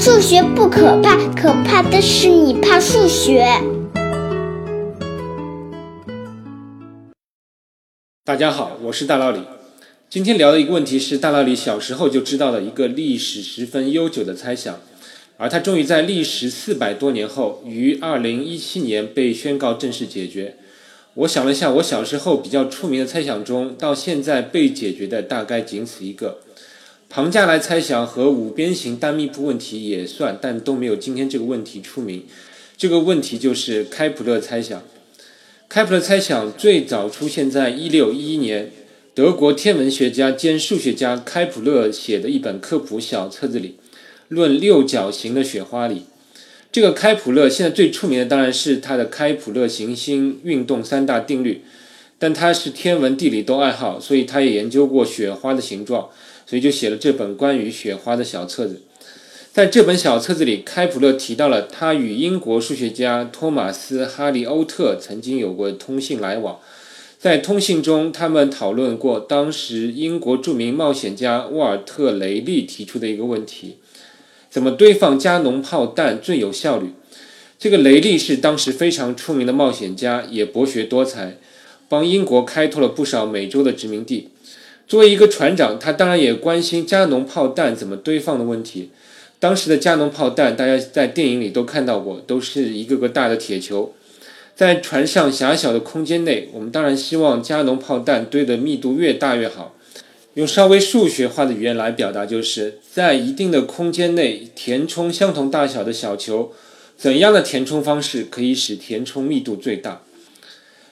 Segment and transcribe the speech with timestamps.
[0.00, 3.44] 数学不可怕，可怕的是你怕数学。
[8.24, 9.40] 大家好，我是大老李。
[10.08, 14.78] 今天聊的一个问题是大老李小时候就知道的一个历史十分悠久的猜想，
[15.36, 20.54] 而它终于在历时四百多年后，于二零一七年被宣告正式解决。
[21.14, 26.38] 我想了一下，我小时候比较出名的猜想中，到现在被解决的大概仅此一个。
[27.10, 32.24] 庞加莱猜想和五边形单密铺问题也算，但都没有今天这个问题出名。
[32.76, 34.82] 这个问题就是开普勒猜想。
[35.70, 38.70] 开普勒猜想最早出现在一六一一年，
[39.14, 43.68] 德国天文学家兼数学家开普勒写的一本科普小册子里，
[44.28, 46.02] 《论六角形的雪花》里。
[46.70, 51.62] 这个开普勒现在最出名的当然是他的开普勒行星运动三大定律，
[52.18, 56.10] 但他是天文地理都爱好，所以他也研究过雪花的形状。
[56.48, 58.80] 所以就写了这本关于雪花的小册子。
[59.52, 66.58] 在这本小册子里，开普勒提到了他与英国数学家托马斯·哈利欧特曾经有过通信来往。
[67.18, 73.76] 在通信中，他们讨论过当时英国著名冒险家沃尔特·雷利提出的一个问题：
[74.48, 76.92] 怎么堆放加农炮弹最有效率？
[77.58, 81.38] 这个雷利是当时非常出名的冒险家，也博学多才，
[81.88, 84.28] 帮英国开拓了不少美洲的殖民地。
[84.88, 88.90] 作为一个船长，他当然也关心加农炮弹怎么堆放的问题。
[89.38, 93.94] 当时的加农炮弹，大家在电影里都看到过，都是一个个大的铁球，
[94.56, 99.74] 在船上狭小的空间内，我们当然希望加农炮弹堆的密度越大越好。
[100.34, 106.52] 用稍微数学化的语言来表达，就是在一定的空间内填充相同大小的小球，
[106.96, 110.02] 怎样的填充方式可以使填充密度最大？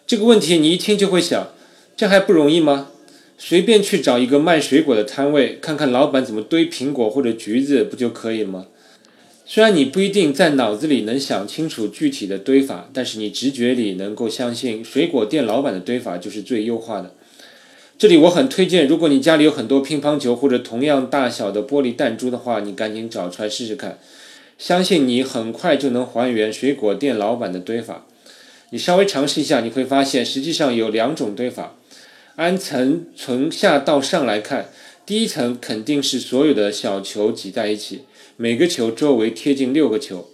[0.06, 1.48] 这个问题你一听就会想，
[1.96, 2.90] 这还不容易吗？
[3.38, 8.66] 随便去找一个卖水果的摊位，看看老板怎么堆苹果或者橘子，不就可以了吗？
[9.44, 17.14] 虽然你不一定在脑子里能想清楚具体的堆法，但是你直觉里能够相信水果店老板的堆法就是最优化的。
[17.98, 23.98] 这里我很推荐，如果你家里有很多乒乓球或者同样大小的玻璃弹珠的话，你赶紧找出来试试看，
[24.58, 28.06] 相信你很快就能还原水果店老板的堆法。
[28.70, 31.76] 你稍微尝试一下，你会发现实际上有两种堆法。
[32.36, 34.68] 按层从下到上来看，
[35.06, 38.02] 第一层肯定是所有的小球挤在一起，
[38.36, 40.28] 每个球周围贴近六个球。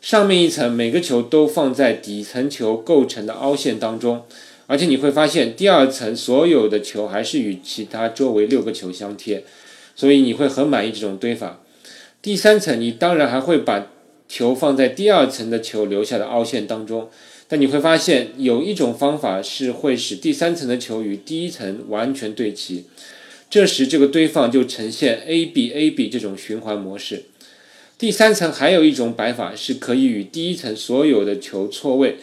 [0.00, 4.24] 上面一层每个球都放在底层球构成的凹陷当中，
[4.66, 9.44] 而且你会发现第二层所有的球还是与其他周围六个球相贴，
[9.94, 11.60] 所以你会很满意这种堆法。
[12.20, 13.86] 第三层你当然还会把
[14.28, 17.08] 球放在第二层的球留下的凹陷当中。
[17.48, 22.84] 但你会发现，有一种方法是会使第三层的球与第一层完全对齐，
[23.48, 27.24] 这时这个堆放就呈现 A B A B 这种循环模式。
[27.96, 32.16] 第三层还有一种摆法是可以与第一层所有的球错位，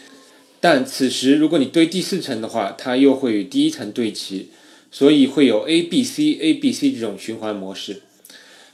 [0.59, 4.49] 但此时如果你堆第四层的话，它又会与第一层对齐，
[4.91, 8.01] 所以会有 A B C A B C 这种循环模式。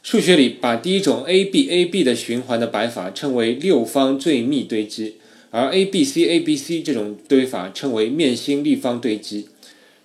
[0.02, 5.18] 数学里把第一种 A B A B 的循环的摆法称为六方最密堆积。
[5.52, 9.48] 而 A B C A B C 这种堆法称为面心立方堆积。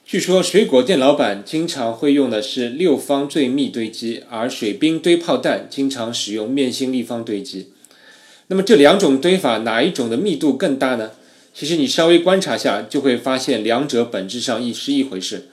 [0.06, 7.69] 据说水果店老板经常会用的是六方最密堆积，而水兵堆炮弹经常使用面心立方堆积。
[8.49, 11.12] 那么这两种堆法哪一种的密度更大呢？
[11.55, 15.49] 其实你稍微观察下就会发现，两者本质上一是一回事。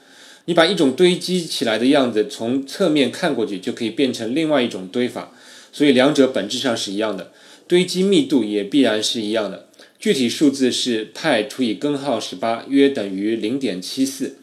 [0.46, 5.32] 你把一种堆积起来的样子从侧面看过去，就可以变成另外一种堆法，
[5.72, 7.30] 所以两者本质上是一样的，
[7.68, 9.68] 堆积密度也必然是一样的。
[10.02, 14.34] 具体数字是派除以根号十八，约等于零点七四。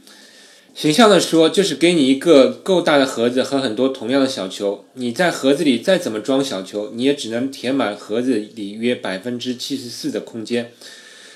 [0.74, 10.72] 形象的说，就是给你一个够大的盒子和很多同样的小球，你在盒子里再怎么装小球，你也只能填满盒子里约百分之七十四的空间。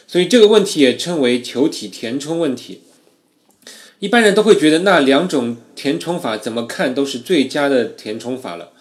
[0.07, 2.79] 所以这个问题也称为球体填充问题。
[3.99, 8.71] 一般人都会觉得那两种填充法怎么看都是最佳的填充法了，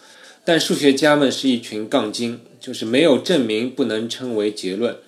[0.45, 4.99] 但数学家们是一群杠精，就是没有证明不能称为结论。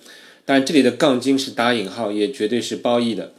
[0.45, 3.33] 但这里的杠精是打引号，也绝对是褒义的。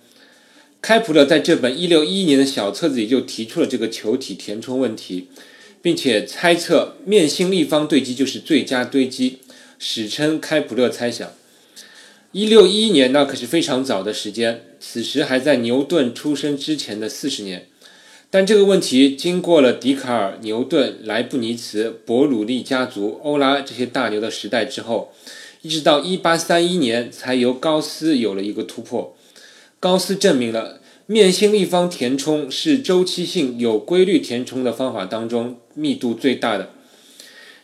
[0.82, 5.29] 开普勒在这本一六一一年的小册子里就提出了这个球体填充问题，
[5.81, 9.38] 并且猜测面心立方堆积就是最佳堆积，
[9.79, 11.32] 史称开普勒猜想。
[12.32, 17.67] 一六一一年那可是非常早的时间，此时还在牛顿出生之前的四十年。
[18.31, 25.12] 但这个问题经过了笛卡尔、牛顿、莱布尼茨、伯努利家族、欧拉这些大牛的时代之后。
[25.67, 29.17] 一直到一八三一年，才由高斯有了一个突破。
[29.81, 36.71] 高斯证明了面心立方填充是周期性有规律填充的方法当中密度最大的。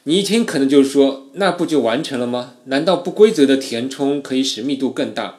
[0.03, 2.55] 你一听可能就说，那不就完成了吗？
[2.65, 5.39] 难道不规则的填充可以使密度更大？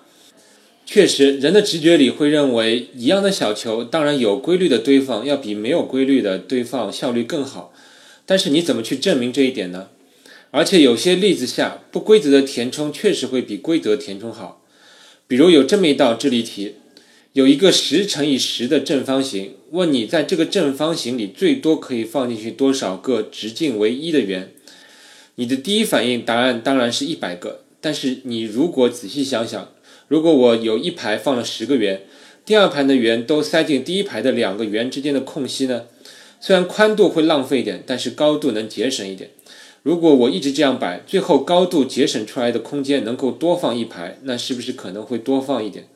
[0.86, 7.74] 确实，人的直觉里会认为，一样的小球，当然有规律的堆放要比没有规律的堆放效率更好。
[8.26, 9.90] 但是你怎么去证明这一点呢？
[10.56, 14.62] 而且有些例子下，不规则的填充确实会比规则填充好。
[15.26, 16.76] 比如有这么一道智力题，
[17.32, 24.52] 有一个十乘以十的正方形，问你在这个正方形里最多可以放进去多少个直径为一的圆？
[25.36, 27.62] 你的第一反应答案当然是一百个。
[27.82, 29.74] 但是你如果仔细想想，
[30.08, 32.04] 如果我有一排放了十个圆，
[32.46, 35.86] 第二排的圆都塞进第一排的两个圆之间的空隙呢？
[36.40, 39.32] 虽然宽度会浪费一点，但是高度能节省一点。
[39.84, 45.88] 如果我一直这样摆，最后高度节省出来的空间能够多放一排，那是不是可能会多放一点？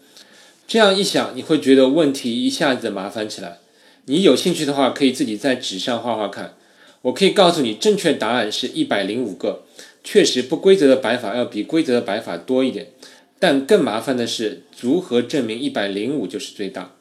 [0.68, 3.60] 这样一想，你会觉得问题一下子麻烦起来。
[4.06, 6.56] 你有兴趣的话，可以自己在纸上画画看。
[7.04, 9.64] 我可以告诉你，正确答案是一百零五个。
[10.04, 12.88] 确实，不规则的摆法要比规则的摆法多一点，
[13.40, 16.92] 但更麻烦的是如何证明一百零五就是最大。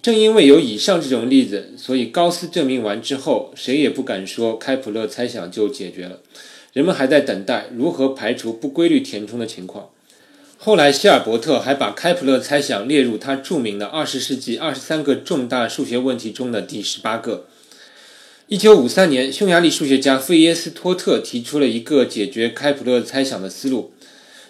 [0.00, 6.20] 正因为有以上这种例子，所以高斯证明完之后，谁也不敢说开普勒猜想就解决了。
[6.72, 9.90] 人们还在等待如何排除不规律填充的情况。
[10.56, 17.46] 后来，希尔伯特还把开普勒猜想列入他著名的二十世纪二十三个重大数学问题中的第十八个。
[18.48, 23.92] 一九五三年，匈牙利数学家费耶斯托特提出了一个解决开普勒猜想的思路。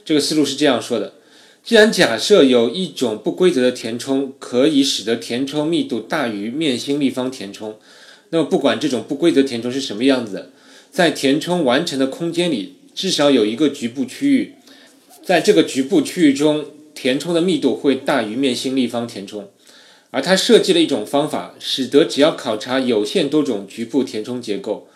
[0.05, 1.15] 这个思路是这样说的。
[1.65, 7.77] 既然假设有一种不规则的填充可以使得填充密度大于面心立方填充，
[8.31, 10.51] 那么不管这种不规则填充是什么样子的，
[10.91, 14.55] 在填充完成的空间里，至少有一个局部区域，
[15.25, 16.65] 在这个局部区域中，
[16.95, 19.49] 填充的密度会大于面心立方填充。
[20.11, 24.89] 而他设计了一种方法，使得只要考察有限多种局部填充结构。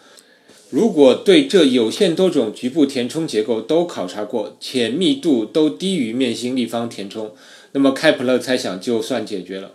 [0.71, 7.33] 如果对这有限多种局部填充结构都考察过，且密度都低于面心立方填充，
[7.73, 9.73] 那么开普勒猜想就算解决了。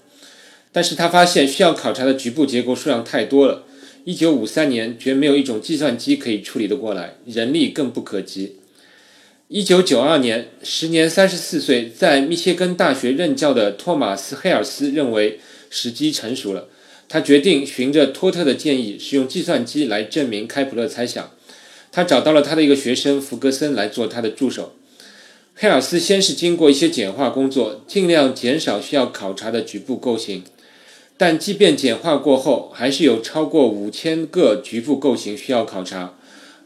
[0.73, 3.63] 但是他发现需要考察的局部结构数量太多了，
[4.03, 8.57] 一九五三年绝没有一种计算机可以处理得过来，人力更不可及。
[9.47, 15.39] 一九九二年，时年三十四岁，在密歇根大学任教的托马斯·黑尔斯认为
[15.69, 16.67] 时机成熟了。
[17.11, 21.29] 他决定循着托特的建议，使用计算机来证明开普勒猜想。
[21.91, 24.75] 他找到了他的一个学生弗格森来做他的助手。
[25.53, 30.43] 黑尔斯先是经过一些简化工作，尽量减少需要考察的局部构型。
[31.17, 36.13] 但即便简化过后，还是有超过五千个局部构型需要考察，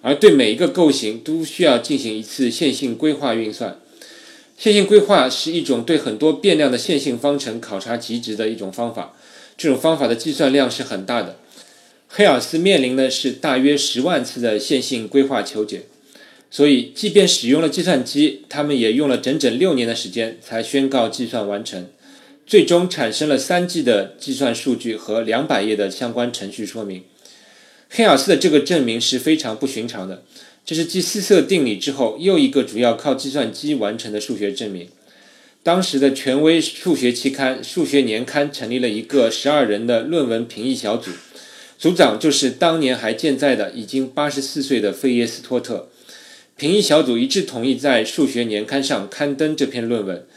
[0.04, 3.80] 而对每一个构型都需要进行一次线性规划运算。
[4.56, 9.14] 线性规划是一种对很多变量的线性方程考察极值的一种方法。
[9.58, 11.38] 这种方法的计算量是很大的，
[12.10, 15.84] 黑尔斯面临的是大约十万次的线性规划求解，
[16.52, 21.88] 所以即便使用了计算机，他们也用了整整六年的时间才宣告计算完成，
[22.46, 27.04] 最终产生了三 G 的计算数据和两百页的相关程序说明。
[27.90, 30.24] 黑尔斯的这个证明是非常不寻常的，
[30.66, 34.90] 这是继四色定理之后又一个主要靠计算机完成的数学证明。
[35.66, 41.10] 当时的权威数学期刊《数学年刊》成立了一个十二人的论文评议小组，
[41.80, 45.90] 组长就是当年还健在的、已经八十四岁的费耶斯托特。
[46.56, 50.28] 评议小组一致同意在《数学年刊》上刊登这篇论文。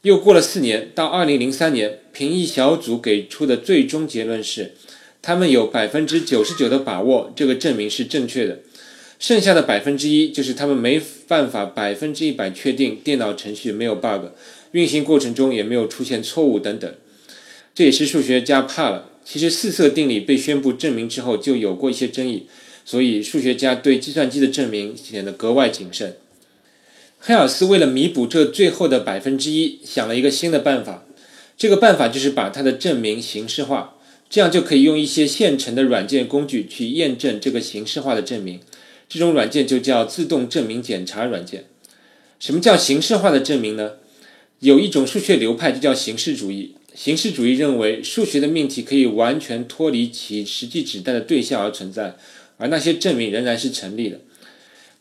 [0.00, 4.72] 又过了四年，到二零零三年，评议小组给出的最终结论是，
[5.20, 8.60] 他们有百分之九十九的把握这个证明是正确的，
[9.18, 14.28] 剩下的百分之一就是他们没办法百分之一百确定电脑程序没有 bug。
[14.72, 16.94] 运行过程中也没有出现错误等等，
[17.74, 19.10] 这也是数学家怕了。
[19.24, 22.46] 其实四色定理被宣布证明之后就有过一些争议，
[22.84, 26.16] 所以数学家对计算机的证明显得格外谨慎。
[27.18, 31.04] 黑尔斯为了弥补这最后的百分之一，想了一个新的办法。
[31.56, 33.96] 这个办法就是把他的证明形式化，
[34.30, 38.60] 这样就可以用一些现成的软件工具去验证这个形式化的证明。
[39.06, 41.66] 这种软件就叫自动证明检查软件。
[42.38, 43.96] 什么叫形式化的证明呢？
[44.60, 46.74] 有一种数学流派就叫形式主义。
[46.94, 52.16] 形式主义认为，数学的命题可以完全脱离其实际指代的对象而存在，
[52.58, 54.20] 而那些证明仍然是成立的。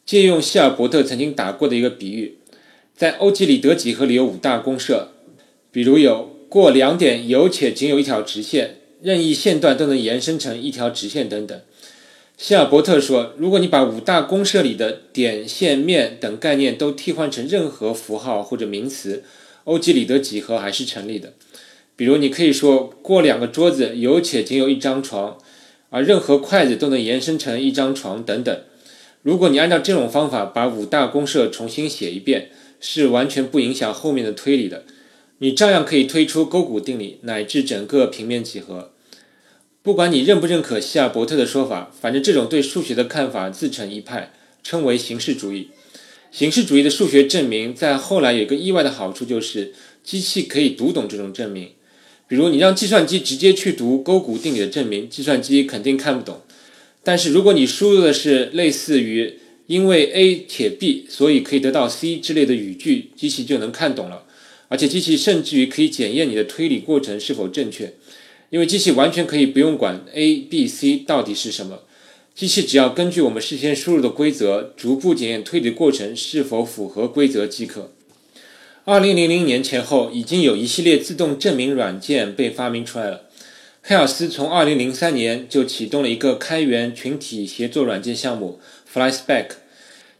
[0.06, 2.38] 借用希尔伯特曾经打过的一个比喻，
[2.96, 5.10] 在欧几里得几何里有五大公设，
[5.72, 11.60] 比如有过两点有且仅有一条直线，任意线段都能延伸成一条直线等等。
[12.38, 19.24] 希尔伯特说，如果你把五大公设里的点、线、面等概念都替换成任何符号或者名词，
[19.66, 21.34] 欧几里得几何还是成立的，
[21.96, 25.38] 比如你可以说过两个桌子有且仅有一张床，
[25.90, 28.62] 而任何筷子都能延伸成一张床等等。
[29.22, 34.86] 如果你按照这种方法把五大公社重新写一遍，是完全不影响后面的推理的。
[35.40, 38.92] 你照样可以推出勾股定理乃至整个平面几何。
[39.82, 45.70] 不管你认不认可希尔伯特的说法，反正这种对数学的看法自成一派，称为形式主义。
[46.32, 51.70] 形式主义的数学证明在后来有一个意外的好处，就是机器可以读懂这种证明。
[52.28, 56.42] 比如你让计算机直接去读勾股定理的证明，计算机肯定看不懂。
[57.04, 64.26] 但是如果你输入的是类似于“因为 A 且 B，所以可以得到 C” 之类的语句，机器就能看懂了。
[64.68, 67.94] 而且机器甚至于可以检验你的推理过程是否正确。
[68.52, 71.84] 因为机器完全可以不用管 a、b、c 到底是什么，
[72.40, 77.92] 机器只要根据我们事先输入的规则，逐步检验推理过程是否符合规则即可。
[78.86, 83.24] 二零零零年前后，已经有一系列自动证明软件被发明出来了。
[83.82, 88.62] 黑尔斯从二零零三年就启动了一个开源群体协作软件项目
[88.94, 89.48] FlySpec，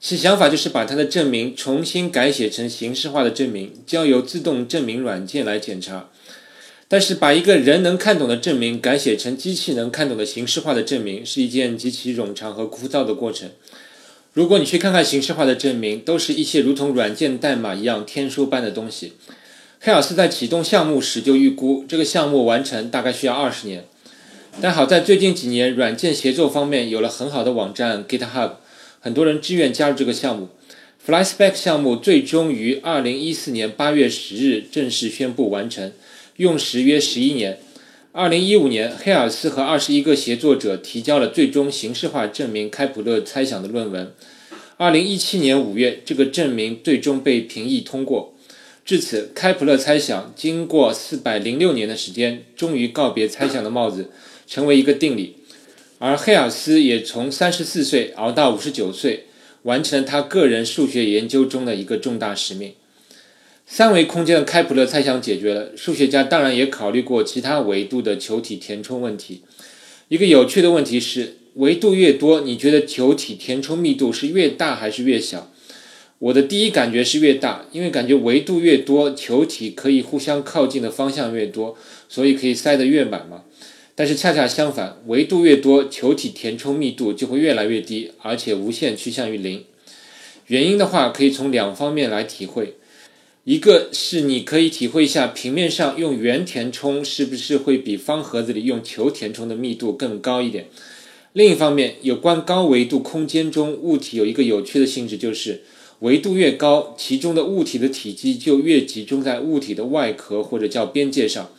[0.02, 6.10] 其想法就是把它的证明重新改写成形式化的证明，交由自动证明软件来检查。
[6.92, 13.52] 但是，把一个人能看懂的证明改写成机器能看懂的形式化的证明，是一件极其冗长和枯燥的过程。
[14.34, 19.14] 如果你去看看形式化的证明，都是一些如同软件代码一样天书般的东西。
[19.80, 23.86] 黑尔斯在启动项目时就预估，这个项目完成大概需要二十年。
[24.60, 28.54] 但好在最近几年，软件协作方面有了很好的网站 GitHub，
[29.00, 30.50] 很多人志愿加入这个项目。
[31.06, 35.92] FlySpec 项目最终于二零一四年八月十日正式宣布完成。
[36.40, 37.60] 用时约十一年。
[38.14, 44.14] 二零一五年，黑尔斯和二十一个协作者提交了最终形式化证明开普勒猜想的论文。
[44.78, 48.34] 二零一七年五月，这个证明最终被评议通过。
[48.86, 54.10] 至此，开普勒猜想经过四百零六年的时间，终于告别猜想的帽子，
[54.48, 55.36] 成为一个定理。
[55.98, 59.26] 而黑尔斯也从三十四岁熬到五十九岁，
[59.64, 62.76] 完成了他个人数学研究中的一个重大使命。
[63.72, 69.44] 三维空间的开普勒猜想解决了，数学家当然也考虑过其他维度的球体填充问题。
[70.08, 75.52] 一个有趣的问题是，维度越多，你觉得球体填充密度是越大还是越小？
[76.18, 81.78] 我的第一感觉是越大，因为感觉维度越多，球体可以互相靠近的方向越多，
[82.10, 83.44] 所以可以塞得越满嘛。
[83.94, 89.64] 但是恰恰相反，维度越多，球体填充密度就会越来越低，而且无限趋向于零。
[90.48, 92.74] 原因的话，可以从两方面来体会。
[93.46, 100.68] 一个是你可以体会一下平面上用圆填充是不是会比方盒子里用球填充的密度更高一点。
[101.34, 105.62] 另一方面，有关高维度空间中物体有一个有趣的性质，就是
[106.00, 111.50] 维度越高，其中的物体的体积就越集中在物体的外壳或者叫边界上。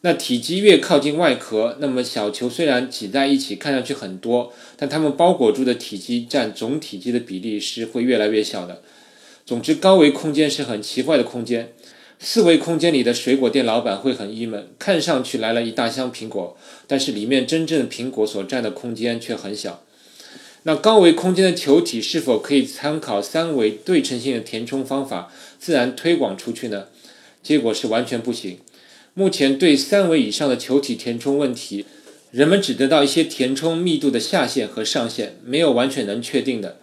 [0.00, 8.82] 那体积越靠近外壳，那么小球虽然挤在一起看上去很多，但它们包裹住的体积占总体积的比例是会越来越小的。
[9.46, 11.74] 总之，高维空间是很奇怪的空间。
[12.18, 19.82] 四维空间里的水果店老板会很郁闷，看上去来了一大箱苹果，但是里面真正的苹果所占的空间却很小。
[20.62, 26.86] 那高维空间的球体是否可以参考三维对称性的填充方法自然推广出去呢？
[27.42, 28.56] 结果是完全不行。
[29.12, 31.84] 目前对三维以上的球体填充问题，
[32.30, 36.78] 人们只得到一些填充密度的下限和上限，没有完全能确定的。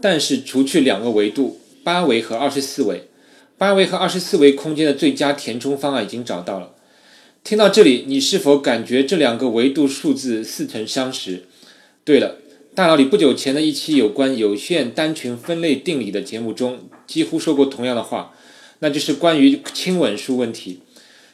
[0.00, 1.58] 但是除去两个维度。
[1.86, 3.04] 八维和二十四维，
[3.56, 6.72] 八维和二十四维空间的最佳填充方案已经找到了。
[7.44, 11.44] 听到这里，你是否感觉这两个维度数字似曾相识？
[12.04, 12.38] 对了，
[12.74, 18.34] 大脑里不久前的一期有关有限单群分类定理的节目中，几乎说过同样的话，
[18.80, 20.80] 那就是关于亲吻数问题。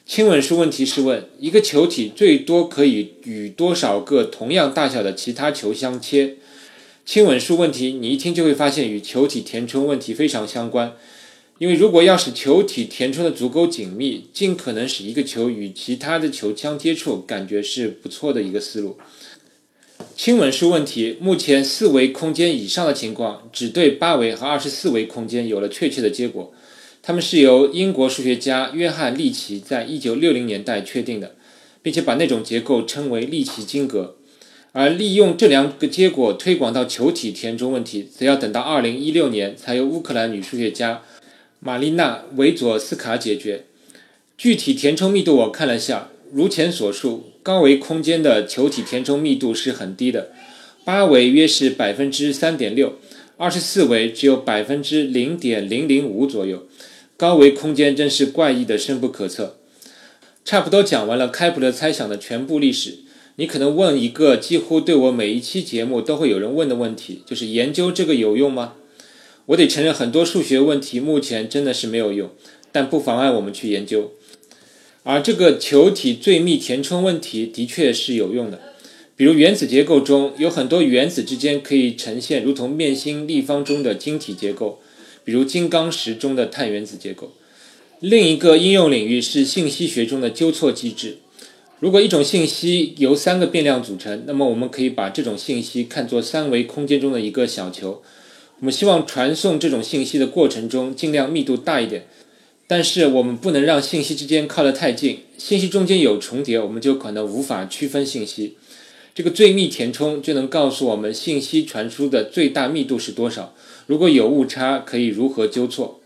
[0.05, 6.37] 亲吻数问题是问一个球体最多可以与多少个同样大小的其他球相切。
[7.05, 10.95] 亲吻数问题，你一听就会发现与球体填充问题非常相关。
[11.59, 18.97] 因为如果要使球体填充的足够紧密，尽可能使一个球与其他的球相接触，感觉是不错的一个思路。
[20.17, 26.53] 亲吻数问题目前四维空间以上的情况，只对八维和二十四维空间有了确切的结果。
[27.03, 31.37] 他们是由英国数学家约翰利奇在一九六零年代确定的，
[31.83, 34.17] 并且把那种结构称为利奇晶格。
[34.73, 41.03] 而利用这两个结果推广到球体填充问题，则要等到二零一六年才由乌克兰女数学家
[41.61, 43.65] 玛丽娜·维佐斯卡解决。
[44.39, 50.33] 具体填充密度我看了下，如前所述，高维空间的球体填充密度是很低的，
[50.85, 52.99] 八维约是百分之三点六，
[53.37, 56.67] 二十四维只有百分之零点零零五左右。
[57.19, 59.59] 高维空间真是怪异的深不可测。
[60.45, 63.01] 差不多讲完了开普勒猜想的全部历史。
[63.37, 68.75] 你可能问一个几乎对我每一期节目都会有人问的问题，就是研究这个有用吗？
[69.47, 72.31] 我得承认，很多数学问题目前真的是没有用，
[72.71, 74.13] 但不妨碍我们去研究。
[75.03, 78.61] 而这个球体最密填充问题的确是有用的，
[79.17, 84.81] 比如原子结构中有很多原子之间可以呈现如同面心立方中的晶体结构，
[85.25, 87.33] 比如金刚石中的碳原子结构。
[87.99, 91.19] 另一个应用领域是信息学中的纠错机制。
[91.83, 98.01] 如果一种信息由三个变量组成，那么我们可以把这种信息看作三维空间中的一个小球。
[98.61, 102.07] 我们希望传送这种信息的过程中尽量密度大一点，
[102.69, 105.23] 但是我们不能让信息之间靠得太近。
[105.37, 108.57] 信息中间有重叠，我们就可能无法区分信息。
[109.13, 113.53] 这个最密填充就能告诉我们信息传输的最大密度是多少。
[113.89, 115.99] 如果有误差，可以如何纠错？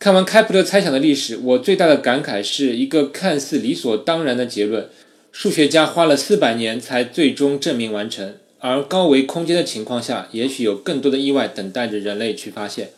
[0.00, 4.88] 看完开普勒猜想的历史，我最大的感慨是一个看似理所当然的结论，
[5.30, 8.34] 数学家花了四百年才最终证明完成。
[8.60, 12.92] 而高维空间的情况下，也许有更多的意外等待着人类去发现。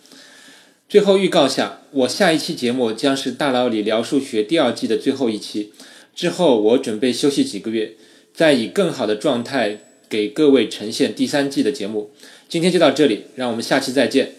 [0.88, 5.73] 最后预告下，我下一期节目将是大佬里聊数学第二季的最后一期，
[6.14, 7.94] 之后我准备休息几个月，
[8.32, 12.12] 再以更好的状态给各位呈现第三季的节目。
[12.49, 14.35] 今天就到这里，让我们下期再见。